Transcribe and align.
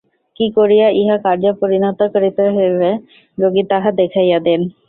কি 0.35 0.45
করিয়া 0.57 0.87
ইহা 1.01 1.17
কার্যে 1.25 1.51
পরিণত 1.61 1.99
করিতে 2.13 2.43
হইবে, 2.55 2.89
যোগী 3.37 3.63
তাহা 3.71 3.89
দেখাইয়া 3.99 4.39
দেন। 4.47 4.61